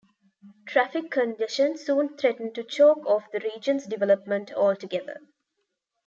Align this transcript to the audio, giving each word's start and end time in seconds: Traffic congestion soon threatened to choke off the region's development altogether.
Traffic 0.65 1.11
congestion 1.11 1.77
soon 1.77 2.17
threatened 2.17 2.55
to 2.55 2.63
choke 2.63 3.05
off 3.05 3.29
the 3.31 3.39
region's 3.39 3.85
development 3.85 4.51
altogether. 4.51 5.19